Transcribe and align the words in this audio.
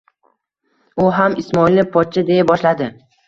U 1.03 1.09
ham 1.17 1.35
Ismoilni 1.43 1.85
«pochcha», 1.97 2.25
deya 2.31 2.47
boshladi. 2.53 2.89